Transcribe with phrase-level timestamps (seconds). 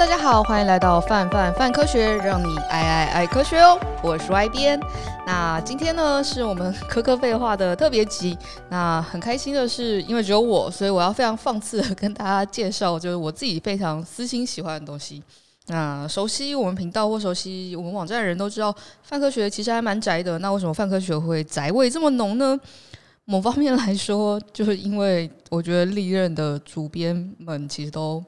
[0.00, 3.78] 大家好，欢迎来到范范范科学，让你爱爱爱科学哦。
[4.02, 4.80] 我是 Y 编。
[5.26, 8.34] 那今天呢，是我们科科废话的特别集。
[8.70, 15.22] 那很开心的是，因为只有我，所以我要非常放肆的跟大家介绍，就是我自己非常私心喜欢的东西。
[15.66, 20.38] 那熟悉我们频道或熟悉我们网站的人都知道，范科学其实还蛮宅的。
[20.38, 22.58] 那为什么范科学会宅味这么浓呢？
[23.26, 28.24] 某方面来说，就是因为我觉得历任的主编们其实都。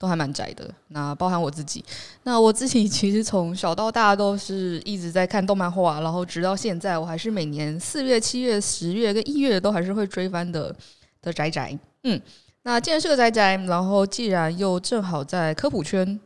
[0.00, 1.84] 都还蛮宅的，那包含我自己。
[2.22, 10.74] 那我自己其实从小到大都是一直在看动漫画，然后直到现在，我还是每年四月、七月、十月跟一月都还是会追番的
[11.20, 11.78] 的宅宅。
[12.04, 12.18] 嗯，
[12.62, 16.18] 那既然是个宅宅，然后既然又正好在科普圈，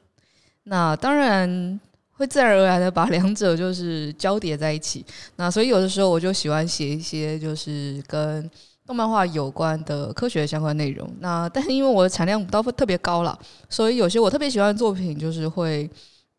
[0.62, 1.80] 那当然
[2.12, 5.04] 会自然而然的把两者就是交叠在一起。
[5.34, 8.48] 那所以有的时候我就喜欢写一些就是跟。
[8.86, 13.38] 动漫画有关的科学相关内容，那 但是因为我的产量不到特别高啦，
[13.68, 15.88] 所以有些我特别喜欢的作品就是会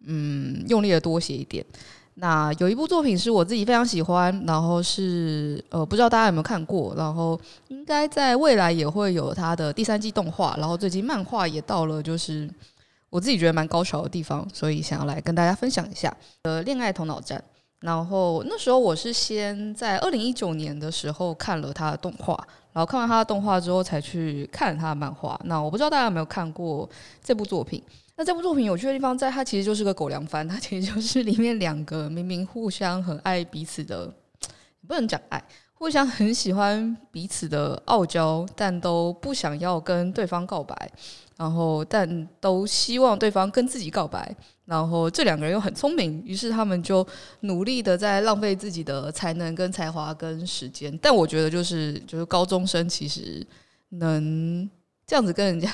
[0.06, 1.66] 嗯用力的多写一点。
[2.18, 7.38] 那有一部作品是我自己非常喜欢，然后是呃不知道大家有没有看过，然后
[7.68, 12.50] 应该在未来也会有它的第三季动画，然后最近漫画也到了就是
[13.10, 17.44] 我自己觉得蛮高潮的地方，所以想要来跟大家分享一下呃恋爱头脑战。
[17.86, 22.36] 然后那时候我是先在二零一九年的时候看了他的动画，
[22.74, 25.40] 然后看完他的动画之后才去看他的漫画。
[25.44, 26.90] 那我不知道大家有没有看过
[27.24, 27.80] 这部作品？
[28.16, 34.12] 那这部作品有趣的地方在，它其实就是个狗粮番，它其实就是里面两个明明互相很爱彼此的，
[34.88, 35.44] 不能讲爱，
[35.78, 40.92] 互相很喜欢彼此的傲娇，但都不想要跟对方告白，
[41.38, 44.36] 然后但都希望对方跟自己告白。
[44.66, 47.06] 然后这两个人又很聪明，于是他们就
[47.42, 50.98] 努力的在浪费自己的才能、跟才华、跟时间。
[51.00, 53.46] 但我觉得，就是就是高中生其实
[53.90, 54.68] 能
[55.06, 55.70] 这样子跟人家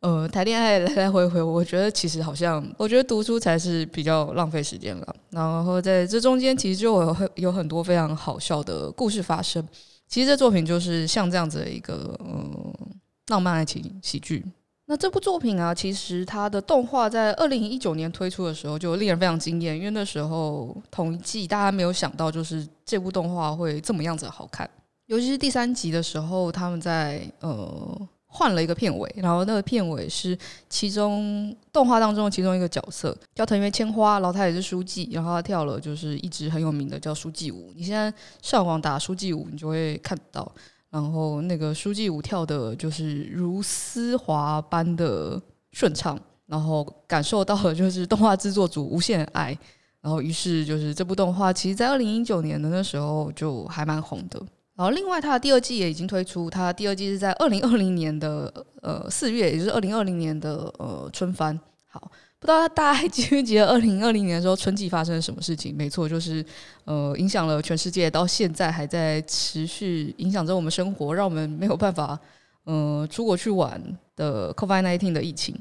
[0.00, 5.16] 呃谈恋爱来来回回，我觉得其实好像，我觉得读书才是比较浪费时间了。
[5.30, 9.66] 然后在这中间，其实就有很有很多非常好笑的故事发生。
[10.06, 12.88] 其实这作品就是像这样子的一个呃
[13.26, 14.44] 浪漫爱情喜剧。
[14.86, 24.68] 那这部作品啊，其实它的动画在二零一九年推出的时候就令人非常惊艳，因为那时候同一季大家没有想到，就是这部动画会这么样子好看。
[25.04, 37.72] 尤其是第三集的时候，他们在呃换了一个片尾，然后那个片尾是其中动画当中其中一个角色叫藤原千花，然后他也是书记，然后他跳了就是一支很有名的叫书记舞。
[37.74, 38.12] 你现在
[38.42, 40.50] 上网打书记舞，你就会看到。
[40.90, 45.40] 然后那个书记舞跳的就是如丝滑般的
[45.72, 49.58] 顺畅，然后感受到了就是动画制作组无限爱，
[50.00, 54.40] 然后于是就是这部动画其实在二零一九年的那时候就还蛮红的。
[54.78, 58.50] 然后另外它的第二季也已经推出，它第二季是在二零二零年的
[58.80, 61.58] 呃四月，也就是二零二零年的呃春番。
[61.88, 62.10] 好。
[62.40, 65.74] 不知道大家还记不记得二零二零年的时候春季发生了什么事情？
[65.76, 66.44] 没错，就是
[66.84, 72.16] 呃影响了全世界，到现在还在持续影响着我们生活，让我们没有办法
[72.62, 73.82] 呃出国去玩
[74.14, 75.52] 的 COVID-19 的疫情。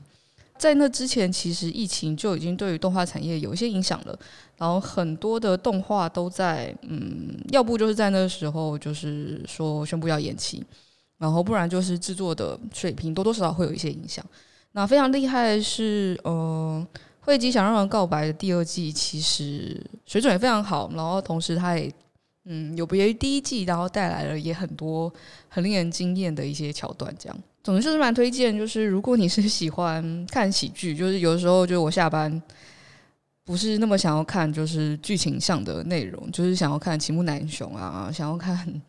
[0.57, 4.19] 在那之前，其实疫情就已经对于动画产业有一些影响了，
[4.57, 10.63] 然后很多的动画都在嗯，要不就是在那时候就是说宣布要延期，
[11.17, 14.25] 然后不然就是制作的水平多多少少会有一些影响。
[14.73, 16.85] 那非常厉害的是，呃，
[17.21, 21.91] 辉夜姬想让人告白的第二季其实水准也非常好，然后同时它也
[22.45, 25.11] 嗯有别于第一季，然后带来了也很多
[25.49, 28.57] 很令人惊艳的一些桥段，这样，总之就是蛮推荐。
[28.57, 32.41] 就是如果你是喜欢看喜剧，就是有时候就我下班
[33.43, 38.81] 不是那么想要看就是剧情上的内容，就是想要看齐木楠雄啊，想要看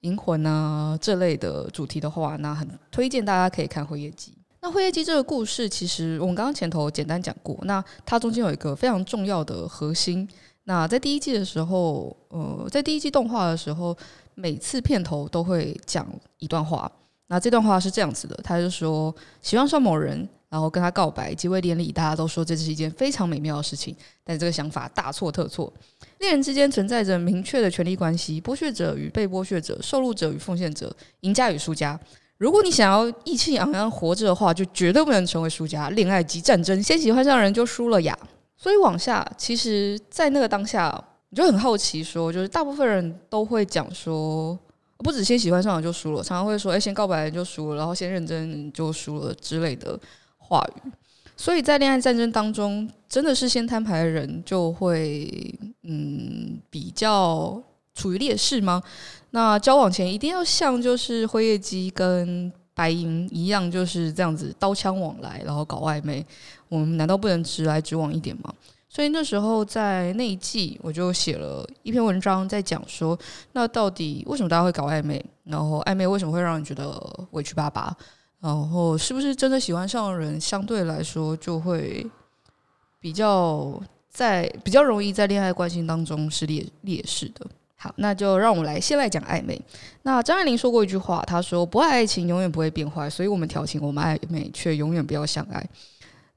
[0.00, 4.34] 银魂啊这类的主题的话，那很推荐大家可以看辉夜姬。
[4.60, 7.58] 那辉夜姬这个故事，其实我们刚刚前头简单讲过。
[7.62, 10.28] 那它中间有一个非常重要的核心。
[10.64, 13.96] 那在第一季的时候，呃，在第一季动画的时候，
[14.34, 16.06] 每次片头都会讲
[16.36, 16.92] 一段话。
[17.28, 23.94] 那这段话是这样子的，他就说喜欢上某人，然后跟他告白，结为连理，大家都说这是一件非常美妙的事情。
[24.24, 25.72] 但这个想法大错特错，
[26.18, 31.98] 恋人之间存在着明确的权利关系，剥削者与被剥削者，受辱者与奉献者，赢家与输家。
[32.38, 35.90] 如果你想要意气昂昂活着的话，就绝对不能成为输家。
[35.90, 38.16] 恋爱即战争，先喜欢上人就输了呀。
[38.56, 44.58] 所以往下，其实，在那个当下，你就很好奇，说，就是大部分人都会讲说，
[44.98, 49.98] 不止先喜欢上了就输了，常常会说，哎，先告白就输了，然后先认真就输了之类的
[50.36, 50.90] 话语。
[51.36, 55.54] 所以在恋爱战争当中，真的是先摊牌的人就会，
[55.84, 57.62] 嗯，比较
[57.94, 58.82] 处于劣势吗？
[59.30, 66.26] 那交往前一定要像就是辉夜姬跟白银一样就是这样子刀枪往来，然后搞暧昧，
[66.68, 68.52] 我们难道不能直来直往一点吗？
[68.98, 73.16] 所以那时候在那一季，我就写了一篇文章，在讲说，
[73.52, 75.24] 那到底为什么大家会搞暧昧？
[75.44, 77.00] 然后暧昧为什么会让人觉得
[77.30, 77.96] 委屈巴巴？
[78.40, 82.04] 然后是不是真的喜欢上的人，相对来说就会
[82.98, 83.80] 比较
[84.10, 87.46] 在比较容易在恋爱关系当中是劣劣势的？
[87.76, 89.62] 好，那就让我们来先来讲暧昧。
[90.02, 95.64] 那张爱玲说过一句话，她说：“不爱爱情永远不会变坏，所以我们调情，我们暧昧却永远不要相爱。”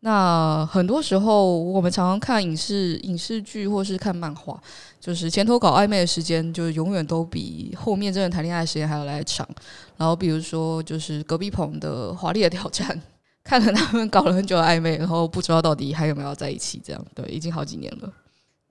[0.03, 4.59] 那很多时候，我们常常看影视影视剧或是看漫画，
[5.00, 9.48] 就是前头搞暧昧的时间，就是永远都比后面真的谈恋爱的时间还要来长。
[9.98, 12.89] 然后比如说，就是隔壁棚的《华丽的挑战》，
[13.45, 18.12] 看了他们搞了很久的暧昧，然后不知道到底还有没有在一起，这样对，已经好几年了。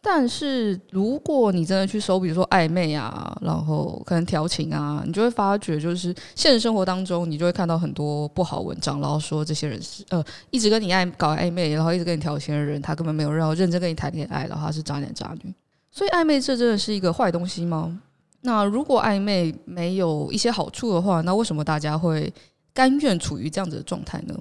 [0.03, 15.55] 但是如果你真的去搜，比如说暧昧啊，然后可能调情啊，你就会发觉，就是现实生活当中，你就会看到很多不好文章，然后说这些人是呃一直跟你爱搞暧昧，然后一直跟你调情的人，他根本没有让认真跟你谈恋爱，然后他是渣男渣女。
[15.91, 18.01] 所以暧昧这真的是一个坏东西吗？
[18.41, 22.33] 那如果暧昧没有一些好处的话，那为什么大家会
[22.73, 24.35] 甘愿处于这样子的状态呢？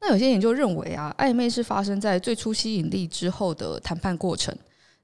[0.00, 4.56] 那有些研究认为啊，暧昧是发生在最初吸引力之后的谈判过程。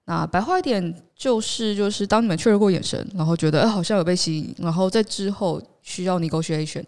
[0.08, 6.82] 那白话一点就是，就是当你们确认过眼神，然后觉得哎好像有被吸引，然后在之后需要 negotiation，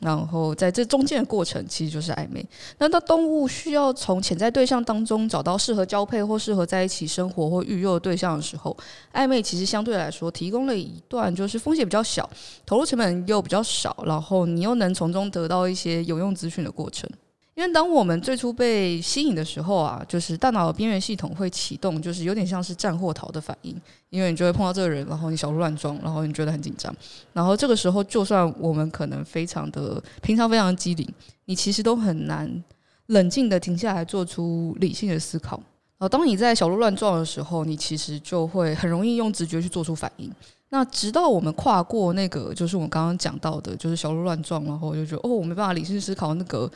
[0.00, 2.46] 然后在这中间的过程其实就是暧昧。
[2.76, 8.76] 那当动物需要从潜在对象当中找到适合交配或适合在一起生活或育幼的对象的时候，
[9.14, 12.28] 暧昧其实相对来说提供了一段就是风险比较小、
[12.66, 17.08] 投入成本又比较少，然后你又能从中得到一些有用资讯的过程。
[17.56, 23.74] 因为当我们最初被吸引的时候啊，就是大脑边缘系统会启动，就是有点像是战或逃的反应。
[24.10, 26.94] 因为你就会碰到这个人，然后你小鹿乱撞，然后你觉得很紧张。
[27.32, 31.08] 然后这个时候，就算我们可能非常的平常、非常的机灵，
[31.46, 32.62] 你其实都很难
[33.06, 35.56] 冷静的停下来做出理性的思考。
[35.96, 40.30] 然后当你在小鹿乱撞的时候，你其实就会很容易用直觉去做出反应。
[40.68, 46.70] 那直到我们跨过那个，就是我们刚刚讲到的，就是小鹿乱撞，然后就觉得哦，我没办法理性思考那个。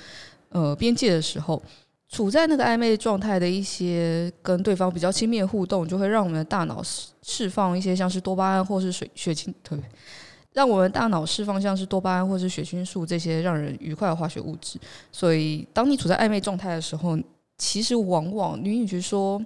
[0.50, 1.60] 呃，边界的时候，
[2.08, 9.78] 处在那个暧昧状态的一些跟对方比较亲密的互动，就会让我们的大脑释释放一些像是多巴胺或是血血清，对，
[10.52, 14.78] 让我们大脑释放像是多巴胺或是血清素这些让人愉快的化学物质。
[15.12, 17.16] 所以，当你处在暧昧状态的时候，
[17.56, 19.40] 其实往往女与其说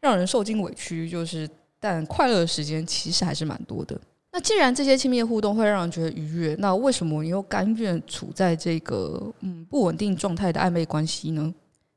[0.00, 1.48] 让人受尽委屈，就是
[1.78, 3.96] 但快乐的时间其实还是蛮多的。
[4.32, 11.52] 那既然这些亲密的互动会让人觉得愉悦，那为什么你又甘愿处在这个嗯不稳定状态的暧昧关系呢？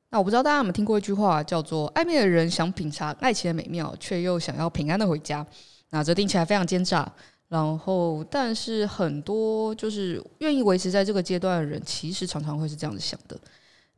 [0.09, 5.45] 那我不知道大家有没有听过一句话，叫做“暧昧的人想品尝爱情的美妙，却又想要平安的回家”。
[5.89, 7.11] 那这听起来非常奸诈。
[7.49, 13.37] 然后，但是很多就是愿意维持在这个阶段的人，其实常常会是这样子想的。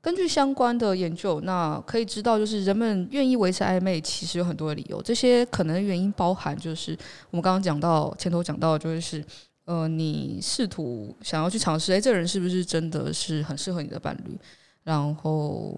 [0.05, 5.01] 根据相关的研究，那可以知道，就是人们愿意维持暧昧，其实有很多的理由。
[5.01, 6.95] 这些可能原因包含，就是
[7.31, 9.25] 我们刚刚讲到前头讲到，就是
[9.63, 14.39] 呃，你试图想要去尝试，诶，这人是不是真的是很适合你的伴侣？
[14.83, 15.75] 然后，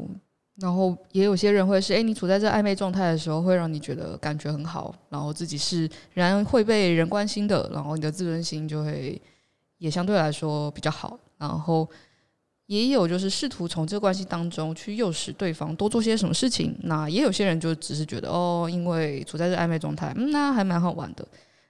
[0.57, 9.21] 然后也有些人会是，诶，你处在这暧昧状态的时候，会让你觉得感觉很好，然后自己是然会被人关心的，然后你的自尊心就会
[9.77, 11.87] 也相对来说比较好，然后。
[12.67, 21.25] 也有就是试图从这个关系当中去诱使对方多做些什么事情，那也有些人就只是觉得哦，因为处在这暧昧状态，嗯，那还蛮好玩的。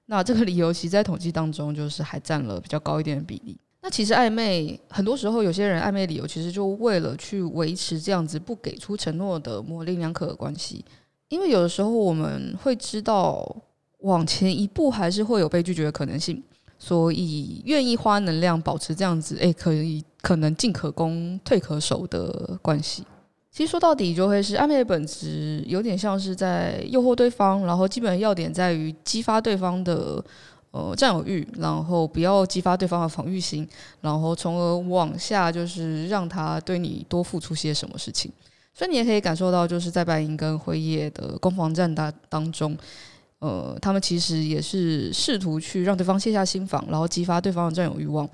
[0.08, 3.58] 那这个理由其实在统计当中就是还占了比较高一点的比例。
[3.82, 10.84] 那其实暧昧很多时候有些人暧昧理由其实就为了去维持这样子不给出承诺的模棱两可的关系，
[11.30, 13.56] 因为有的时候我们会知道
[14.00, 16.42] 往前一步还是会有被拒绝的可能性。
[16.80, 23.04] 所以愿意花能量保持这样子，诶，可以可能进可攻退可守的关系。
[23.52, 30.24] 其实说到底，就会是暧昧的本质有点像是在诱惑对方，然后基本的要点在于激发对方的
[30.72, 33.68] 呃占有欲，然后不要激发对方的防御心，
[34.02, 38.32] 然后从而往下就是让他对你多付出些什么事情。
[38.76, 42.78] 所以你也可以感受到，就是在白银跟辉夜的攻防战当当中。
[43.40, 48.28] 呃，他们其实也是试图去让对方卸下心防，然后激发对方的占有欲望，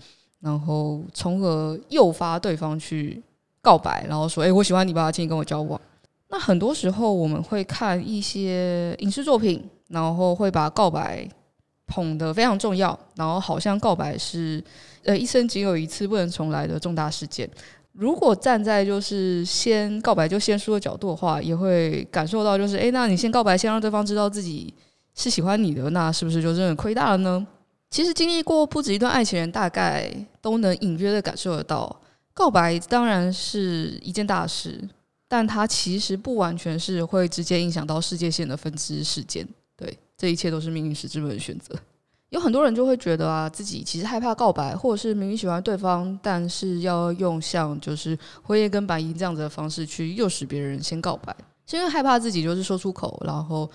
[0.43, 3.23] 然后从而诱发对方去
[3.61, 5.79] 告白，然后说：“哎，我喜欢你吧，请你跟我交往。”
[6.29, 11.25] 那很多时候我们会看一些影视作品，然后会把告白
[11.87, 14.61] 捧得非常重要，然后好像告白是
[15.03, 17.49] 呃一生仅有一次不能重来的重大事件。
[17.93, 24.73] 如果站在就是先告白就先输的角度的话，也会感受到就是：哎，那你先告白，先让对方知道自己。
[25.15, 27.45] 是喜欢你的，那是不是就真的亏大了呢？
[27.91, 30.11] 其实经历过不止一段爱情人，大概
[30.43, 32.01] 都能隐约的感受得到，
[32.33, 34.77] 告白当然是一件大事，
[35.29, 39.47] 但它其实不完全是会直接影响到世界线的分支事件。
[39.77, 41.73] 对，这一切都是命运使之们的选择。
[42.27, 51.33] 有很多人就会觉得啊，自己其实害怕告白，或者是明明喜欢对方，但是要用像就是辉夜跟白银这样子的方式去诱使别人先告白，
[51.65, 53.69] 是因为害怕自己就是说出口，然后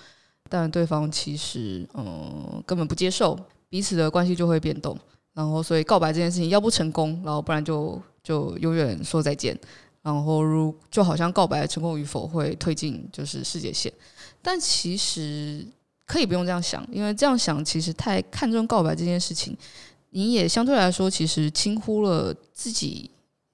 [0.49, 4.97] 但对方其实嗯根本不接受，彼此的关系就会变动，
[5.33, 9.57] 然后所以告白这件事情要不成功，然后不然就就永远说再见，
[10.01, 13.91] 然后如就好像告白成功与否会推进就是世界线，
[14.41, 15.65] 但其实。
[16.09, 19.55] 可以不用这样想，因为这样想其实太看重告白这件事情，
[20.09, 23.11] 你也相对来说其实轻忽了自己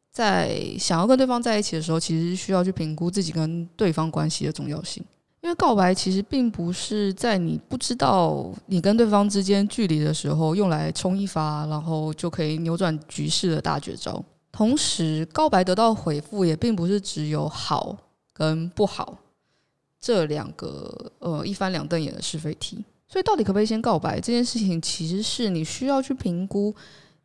[0.09, 5.03] 在想要跟对方在一起的时候，其实需要去评估自己跟对方关系的重要性。
[5.45, 14.25] 因为告白其实并不是在你不知道你跟对方之间距离的时候用来冲一发，然后就可以扭转局势的大绝招。
[14.51, 17.95] 同时，告白得到回复也并不是只有好
[18.33, 19.19] 跟不好。
[20.01, 26.73] 这两个呃一翻两瞪眼的是非题，所以到底可不可以先告白这件事情，其实是你需要去评估。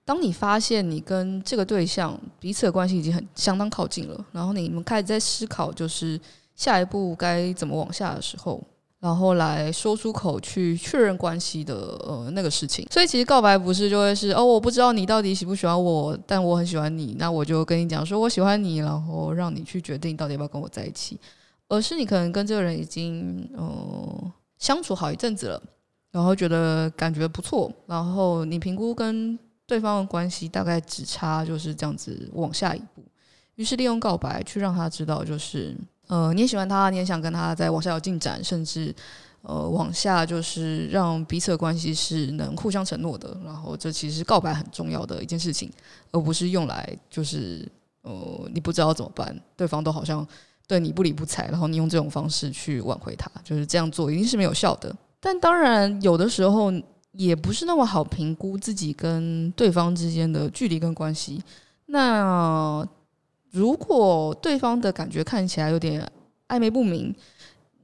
[0.04, 6.20] 当你发现你跟这个对象彼此的关系已经很相当靠近了，然后你们开始在思考就是
[6.60, 8.62] 下一步该怎么往下的时候，
[8.98, 11.74] 然后来说出口去确认关系的
[12.06, 12.86] 呃那个事情。
[12.90, 21.18] 所以其实告白不是就会是哦，我不知道你到底喜不喜欢我，但我很喜欢你，那我就跟你讲说我喜欢你，然后让你去决定到底要不要跟我在一起。
[21.68, 25.62] 而是你可能跟这个人已经呃相处好一阵子了，
[26.10, 33.02] 然后觉得感觉不错，然后你评估跟对方的关系大概只差就是这样子往下一步，
[33.54, 35.74] 于是利用告白去让他知道，就是
[36.10, 38.94] 呃你也喜欢他，你也想跟他再往下有进展，甚至
[39.40, 43.34] 呃往下就是让彼此的关系是能互相承诺的。
[43.42, 45.72] 然后这其实是告白很重要的一件事情，
[46.12, 47.66] 而不是用来就是
[48.02, 50.26] 呃你不知道怎么办，对方都好像。
[50.70, 54.94] 对你不理不睬，然后你用这种方式去挽回他，就是这样做一定是没有效的。
[55.18, 56.72] 但当然，有的时候
[57.10, 61.42] 也不是那么好评估自己跟对方之间的距离跟关系。
[61.86, 62.86] 那
[63.50, 66.06] 如果对方的感觉看起来有点
[66.48, 67.14] 暧昧不明，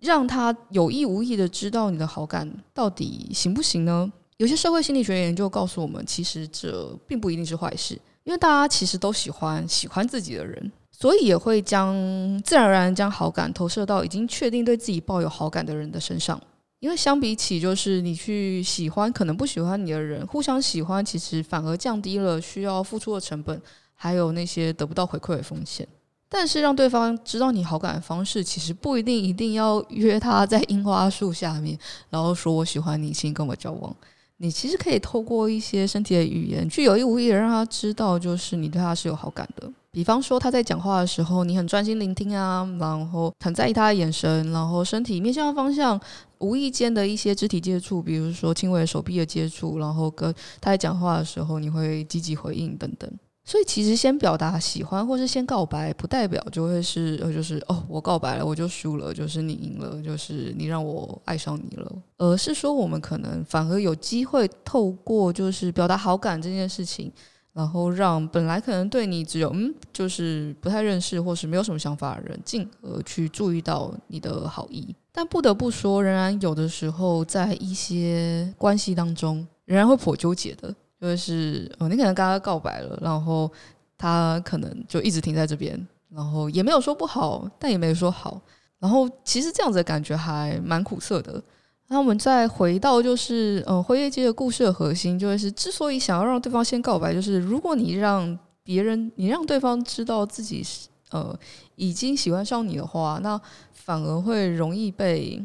[0.01, 4.13] 让他有意无意的知道你的好感到底行不行呢？
[4.37, 10.71] 有些社会心理学研究告诉我们，其实这并不一定是坏事，因为大家其实都喜欢喜欢自己的人。
[10.99, 11.95] 所以也会将
[12.43, 16.41] 自然而然将好感投射到已经确定对自己抱有好感的人的身上，
[16.81, 23.61] 因为相比起就是你去喜欢可能不喜欢你的人，互相喜欢其实反而降低了需要付出的成本，
[23.97, 25.89] 还有那些得不到回馈的风险。
[26.29, 31.79] 但是让对方知道你好感的方式，其实不一定一定要约他在樱花树下面，
[32.11, 33.95] 然后说我喜欢你，请跟我交往。
[34.39, 39.73] 你其实可以透过一些身体的语言，去有意无意的让他知道，就是你对他是有好感的。
[39.91, 45.99] 比方说他在讲话的时候，你很专心聆听啊，然后很在意他的眼神，然后身体面向的方向，
[46.39, 53.11] 无意间的一些肢体接触，比如说轻微的手臂的接触，然后跟他在讲话的时候，你会积极回应等等。
[53.47, 67.11] 所以其实先表达喜欢或是先告白，不代表就会是呃，就是哦，我告白了我就输了，就是你赢了，就是你让我爱上你了，而是说我们可能反而有机会透过就是表达好感这件事情。
[67.53, 74.95] 然后让本来可能对你只有嗯，就是不太认识或是没有什么想法的人，进而去注意到你的好意。
[75.11, 80.75] 但不得不说，仍然有的时候在一些关系当中，仍然会颇纠结的。
[81.01, 83.51] 就是哦，你可能跟他告白了，然后
[83.99, 88.41] 他可能就一直停在这边，然后也没有说不好，但也没有说好。
[88.79, 91.43] 然后其实这样子的感觉还蛮苦涩的。
[91.89, 101.39] 那我们再回到就是，嗯，辉夜姬的故事的核心，就是之所以想要让对方先告白，就是如果你让别人，你让对方知道自己是呃
[101.77, 103.41] 已经喜欢上你的话，那
[103.73, 105.41] 反而会容易被，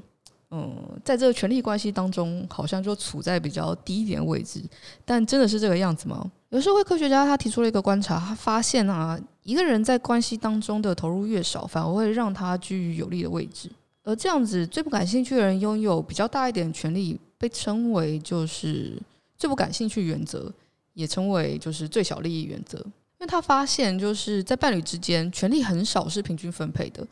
[0.53, 4.61] 嗯，在这个权力关系当中，好像就处在比较低一点的位置。
[5.05, 6.29] 但真的是这个样子吗？
[6.49, 13.71] 有社会科学家他提出了一个观察，他发现啊，一个人在关系当中的投入越少，反而会让他居于有利的位置。
[14.03, 19.01] 而这样子，最不感兴趣的人拥有比较大一点的权利，被称为就是
[19.37, 20.51] 最不感兴趣原则，
[20.93, 22.77] 也称为就是最小利益原则。
[22.79, 27.07] 因为他发现，就是在伴侣之间，权力很少是平均分配的。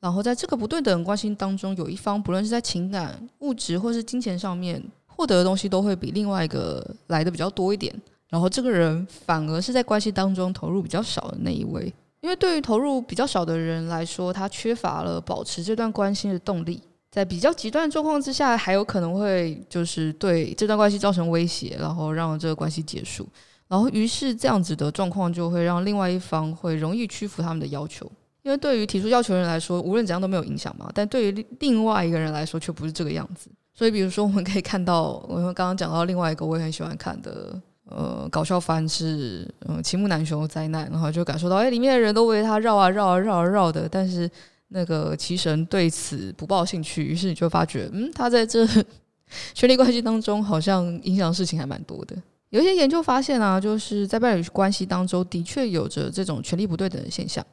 [0.00, 7.94] 然后在这个不对等关系当中，有一方不论是在情感、物质或是金钱上面获得的东西，都会比另外一个来的比较多一点。
[8.28, 11.92] 然后这个人反而是在关系当中投入比较少的那一位。
[12.22, 23.26] 因为对于投入比较少的人来说，他缺乏了保持这段关系的动力，在比较极端的状况之下，还有可能会就是对这段关系造成威胁，然后让这个关系结束。
[23.68, 28.10] 然后于是这样子的状况就会让另外一方会容易屈服他们的要求，
[28.42, 30.90] 因为对于提出要求的人来说，无论怎样都没有影响嘛。
[30.94, 33.50] 但对于另外一个人来说，却不是这个样子。
[33.74, 44.30] 所以，比如说，我们可以看到，我们刚刚讲到另外一个我也很喜欢看的，呃，搞笑番是，嗯，齐木楠雄的灾难，然后就感受到，哎，里面的人都围他绕啊绕啊绕啊绕的，但是
[44.68, 48.66] 那个齐神对此不抱兴趣，于是你就发觉，嗯，他在这
[49.54, 52.16] 权力关系当中，好像影响事情还蛮多的。
[52.50, 57.44] 有一些研究发现啊，就是在伴侣关系当中，的确有着这种权力不对等的现象。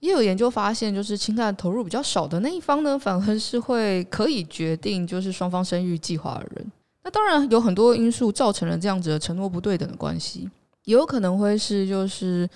[0.00, 6.72] 也有研究发现，就是情感投入比较少的那一方呢，反而是会可以决定就是双方生育计划的人。
[7.04, 10.48] 那当然有很多因素造成了这样子的承诺不对等的关系，
[10.84, 12.48] 也有可能会是就是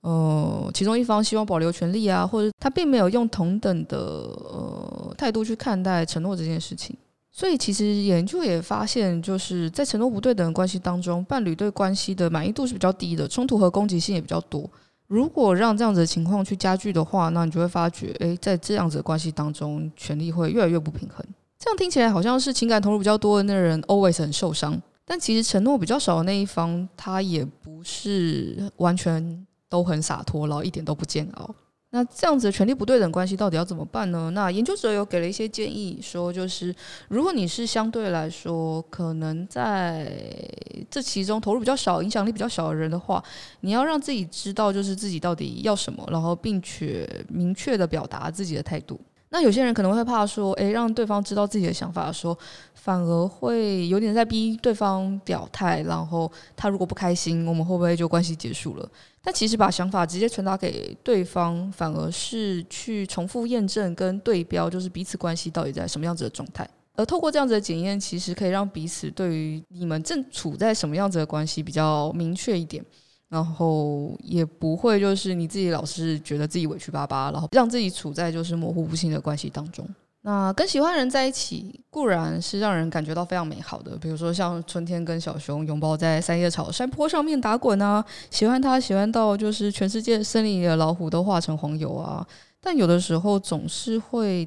[0.00, 6.96] 呃其中一方希望保留权利啊，或者他并没有用同等的呃态度去看待承诺这件事情。
[7.30, 14.68] 所以其实研究也发现，就是在承诺不对等的关系当中，伴侣对关系的满意度是比较低的，冲突和攻击性也比较多。
[15.12, 21.22] 如果让这样子的情况去加剧的话，那你就会发觉，诶，在这样子的关系当中，权力会越来越不平衡。
[21.58, 31.54] 这样听起来好像是情感投入比较多的那人 always 很受伤，但其实承诺比较少的那一方，他也不是完全都很洒脱，然后一点都不煎熬。
[31.94, 34.30] 那这样子的权力不对等关系到底要怎么办呢？
[34.30, 36.74] 那研究者有给了一些建议，说就是
[37.08, 40.10] 如果你是相对来说可能在
[40.90, 43.22] 这其中投入比较少、影响力比较小的人的话，
[43.60, 48.98] 你要让自己知道就是自己到底要什么，然后并且明确的表达自己的态度。
[49.34, 52.38] 那有些人可能会怕说，诶，让对方知道自己的想法，说
[52.74, 58.86] 反而会有点在逼对方表态，然后他如果不开心，我们会不会就关系结束了？
[59.22, 66.68] 但其实把想法直接传达给对方，反而是去重复验证跟对标，就是彼此关系到底在什么样子的状态。
[66.94, 72.84] 而透过这样子的检验，其实可以让彼此对于你们正处在什么样子的关系比较明确一点。
[73.32, 79.88] 然后也不会就是你自己老是觉得自己委屈巴巴，然后让自己处在就是模糊不清的关系当中。
[80.20, 92.24] 那跟喜欢的人在一起固然是让人感觉到非常美好的，比如说像春天跟小熊拥抱在三叶草山坡上面打滚啊，喜欢他喜欢到就是全世界森林里的老虎都化成黄油啊。
[92.60, 94.46] 但有的时候总是会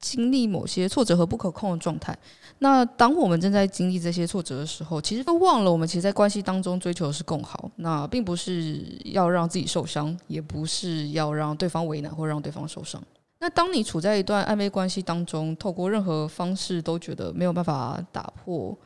[0.00, 2.16] 经历某些挫折和不可控的状态。
[2.60, 7.70] 那当我们正在经历这些挫折的时候，其实都忘了我们其实，在关系当中追求的是更好。
[7.76, 13.02] 那并不是要让自己受伤，也不是要让对方为难或让对方受伤。
[13.38, 18.76] 那当你处在一段暧昧关系当中，透过任何方式都觉得没有办法打破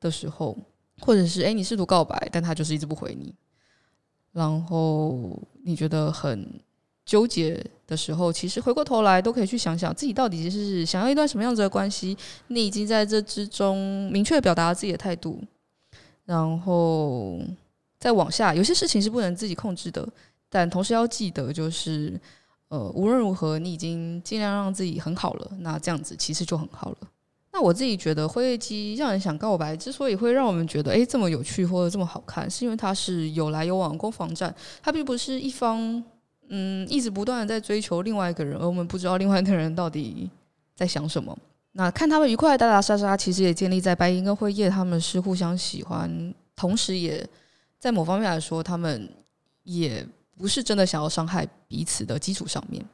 [0.00, 0.56] 的时候，
[1.00, 3.34] 或者是诶，你试图告白，但他就是一直不回你，
[4.32, 6.60] 然后你觉得很。
[7.04, 7.60] 纠结
[7.92, 12.16] 的时候，其实回过头来都可以去想想自己到底是想要一段什么样子的关系。
[12.46, 15.38] 你已经在这之中明确表达了自己的态度，
[16.24, 17.38] 然后
[17.98, 20.08] 再往下，有些事情是不能自己控制的，
[20.48, 22.18] 但同时要记得，就是
[22.68, 25.50] 呃，无论如何，你已经尽量让自己很好了。
[25.60, 26.96] 那这样子其实就很好了。
[27.52, 36.02] 那我自己觉得《灰夜姬让人想告白》之所以会让我们觉得诶这么有趣或者这么好看，是因为它是有来有往攻防战，它并不是一方。
[36.54, 40.28] 嗯，一直不断的在追求另外一个人，而我们不知道另外一个人到底
[40.76, 41.36] 在想什么。
[41.72, 47.26] 那看他们愉快的打打杀杀，其实也建立在白银跟辉夜他们是互相喜欢，同时也
[47.78, 49.08] 在某方面来说，他们
[49.62, 52.84] 也不是真的想要伤害彼此的基础上面。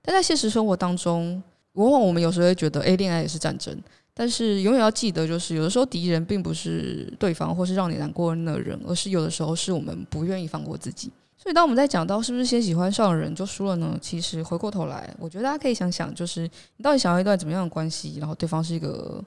[0.00, 3.76] 但在现实生活当中，往往我们有时候会觉得，诶，恋爱也是战争。
[4.14, 11.10] 但是永远要记得，就是有的时候敌人并不是对方，或是让你难过的人，而是有的时候是我们不愿意放过自己。
[11.42, 13.98] 所以，当我们在讲到是不是先喜欢上人就输了呢？
[14.00, 16.42] 其实回过头来，我觉得大家可以想想，就是
[16.76, 19.20] 你到底想要一段怎么样的关系，然后对方是一个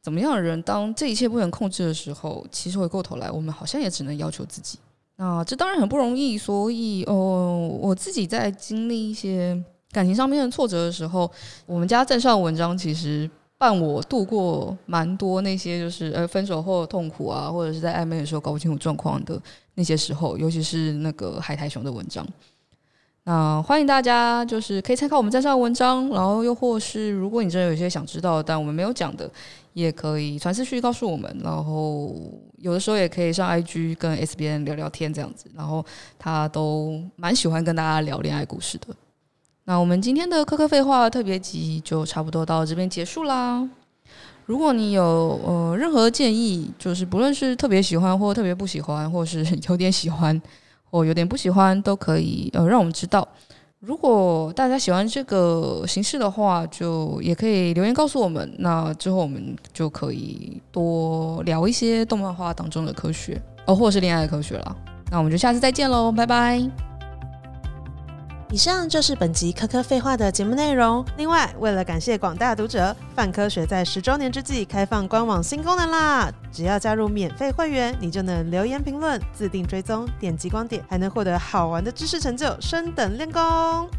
[0.00, 0.62] 怎么样的人。
[0.62, 4.78] 当这一切不能控制的时候，其实回过头来，我们好像也只能要求自己。
[5.16, 6.38] 那这当然很不容易。
[6.38, 11.30] 所以，哦，我自己在经历一些感情上面的挫折的时候，
[11.66, 19.38] 我们家镇上文章其实伴我度过蛮多那些就是呃分手后的痛苦啊，或者是在暧昧的时候搞不清楚状况的。
[19.74, 22.26] 那些时候，尤其是那个海苔熊的文章，
[23.24, 29.30] 那欢迎大家就是可以参考我们站上的文章，然后又或是如果你真的有些想知道但我们没有讲的，
[29.72, 32.14] 也可以传私讯告诉我们，然后
[32.58, 35.84] 有的时候也可以上 IG 跟 SBN 聊聊天这样子，然后
[36.18, 38.88] 他都蛮喜欢跟大家聊恋爱故事的。
[39.64, 43.68] 那我们今天的科科废话特别集就差不多到这边结束啦。
[44.46, 50.40] 如果你有呃任何建议，就是不论是特别喜欢或特别不喜欢，或是有点喜欢
[50.90, 53.26] 或有点不喜欢，都可以呃让我们知道。
[53.80, 58.52] 如果大家喜欢这个形式的话，就也可以留言告诉我们。
[58.58, 63.40] 那之后我们就可以多聊一些动漫画当中的科学。
[63.66, 64.76] 哦，或者是恋爱的科学了。
[65.10, 66.91] 那我们就下次再见喽，拜拜。
[68.52, 71.02] 以上就是本集科科废话的节目内容。
[71.16, 76.30] 另外，为了感谢广大读者，泛科学在十周年之际开放官网新功能啦！
[76.52, 83.42] 只要加入免费会员，你就能留言评论、自定追踪、点击光点，还能获得好玩的知识成就，升等练功。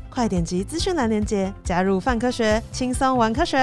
[0.08, 3.58] 快点击资讯栏链接，加入泛科学，轻松玩科学。